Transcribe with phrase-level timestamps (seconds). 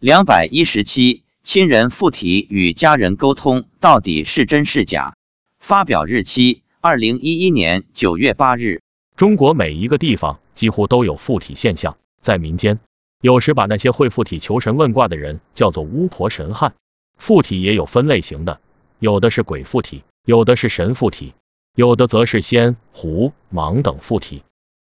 [0.00, 5.16] 两百一十七，亲人附体与家人沟通到底是真是假？
[5.58, 8.80] 发表日期：二零一一年九月八日。
[9.16, 12.78] 中国每一个地方几乎都有附体现象，在民间，
[13.20, 16.74] 有时把那些会附体求神问卦的人叫做巫婆神汉。
[17.16, 18.60] 附体也有分类型的，
[19.00, 21.34] 有的是鬼附体，有的是神附体，
[21.74, 24.44] 有的则是仙、狐、蟒等附体。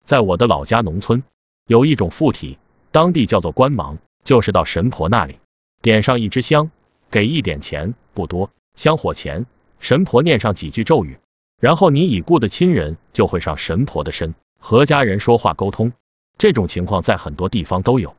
[0.04, 1.22] 在我的老家农村，
[1.66, 2.58] 有一种附体，
[2.92, 3.96] 当地叫做官盲。
[4.24, 5.38] 就是到神婆那里，
[5.82, 6.70] 点上一支香，
[7.10, 8.50] 给一点钱，不多。
[8.76, 9.46] 香火前，
[9.78, 11.18] 神婆念上几句咒语，
[11.58, 15.92] 然后你已故的亲人就会上神婆的身，和家人说话沟通。
[16.38, 18.16] 这种情况在很多地方都有。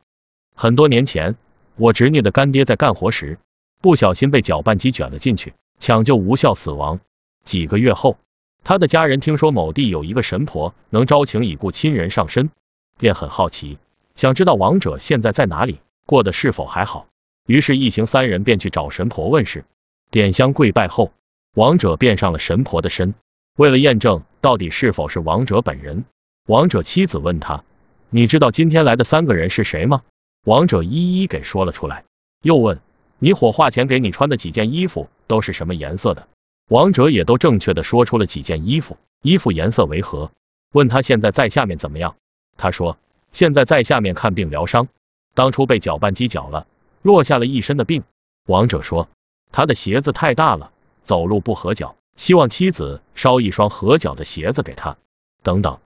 [0.55, 1.35] 很多年前，
[1.75, 3.39] 我侄女的干爹在干活时，
[3.81, 6.99] 不小心被搅拌机卷了进去，抢救无效死亡。
[7.43, 8.17] 几个月后，
[8.63, 12.51] 他的家人听说某地有一个神婆能招请已故亲人上身，
[12.99, 13.79] 便很好奇，
[14.15, 15.79] 想知道亡者现在在哪里。
[16.05, 17.07] 过得是否还好？
[17.47, 19.65] 于是，一行三人便去找神婆问事。
[20.09, 21.11] 点香跪拜后，
[21.55, 23.13] 王者便上了神婆的身。
[23.57, 26.05] 为了验证到底是否是王者本人，
[26.47, 27.63] 王者妻子问他
[28.09, 30.03] ：“你知道今天来的三个人是谁吗？”
[30.45, 32.03] 王者一一给说了出来。
[32.41, 32.79] 又问
[33.19, 36.27] ：“你火化前给你穿的几件衣服都是什么颜色的？”
[36.69, 40.31] 王者也都正确的说出了几件衣服，衣服颜色为何？
[40.73, 42.15] 问他现在在下面怎么样？
[42.57, 42.97] 他说
[43.33, 44.87] ：“现在在下面看病疗伤。”
[45.33, 46.67] 当初被搅拌机搅了，
[47.01, 48.03] 落下了一身的病。
[48.47, 49.07] 王者说，
[49.51, 50.71] 他的鞋子太大了，
[51.03, 54.97] 走路不合脚，希望妻子捎一双合脚的鞋子给他。
[55.43, 55.79] 等等，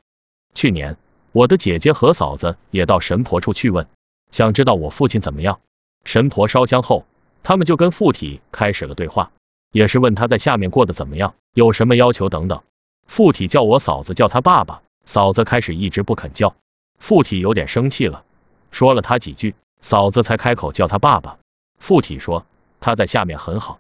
[0.54, 0.98] 去年
[1.32, 3.88] 我的姐姐和嫂子也到神婆处去问，
[4.32, 5.60] 想知道我父亲怎么样。
[6.04, 7.06] 神婆烧香后，
[7.44, 9.32] 他们就跟附体开始了对话，
[9.72, 12.64] 也是问他在下面过得怎么样，有什么要求等等。
[13.06, 16.56] 附体叫我嫂子叫他爸爸，嫂子开始一直不肯叫，
[16.98, 18.24] 附体有点生气了。
[18.76, 21.40] 说了他几句，嫂子才开口叫他爸爸。
[21.80, 22.46] 附体说
[22.82, 23.80] 他在下面很好，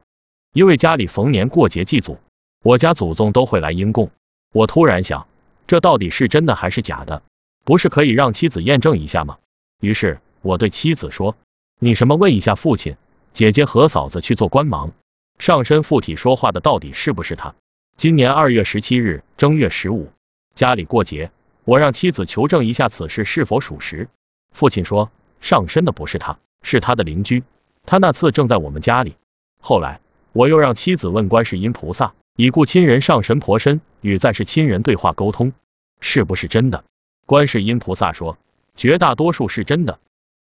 [0.53, 2.17] 因为家里逢年过节祭祖，
[2.63, 4.09] 我家祖宗都会来阴供。
[4.53, 5.27] 我突然想，
[5.67, 7.23] 这到底是真的还是假的？
[7.65, 9.37] 不是可以让妻子验证一下吗？
[9.81, 11.35] 于是我对妻子说
[11.77, 12.95] ：“你什么问一下父亲、
[13.33, 14.93] 姐姐和嫂子去做官忙，
[15.39, 17.53] 上身附体说话的到底是不是他？”
[17.97, 20.09] 今年二月十七日正月十五，
[20.53, 21.31] 家里过节，
[21.65, 24.07] 我让妻子求证一下此事是否属实。
[24.55, 25.11] 父亲说
[25.41, 27.43] 上身的不是他，是他的邻居。
[27.85, 29.17] 他那次正在我们家里。
[29.59, 29.99] 后来
[30.31, 35.51] 我又让妻子问观世音菩萨，已故亲人上神婆身与在世亲人对话沟通，
[35.99, 36.85] 是不是真的？
[37.25, 38.37] 观世音菩萨说
[38.77, 39.99] 绝大多数是真的，